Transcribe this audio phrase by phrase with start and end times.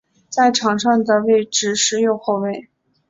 [0.29, 2.67] 在场上的位置是右后卫。